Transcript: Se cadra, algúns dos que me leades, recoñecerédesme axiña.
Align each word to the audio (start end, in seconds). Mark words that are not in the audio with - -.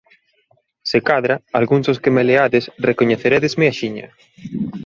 Se 0.89 0.99
cadra, 1.09 1.35
algúns 1.59 1.85
dos 1.87 2.01
que 2.03 2.13
me 2.15 2.23
leades, 2.29 2.63
recoñecerédesme 2.89 3.65
axiña. 3.67 4.07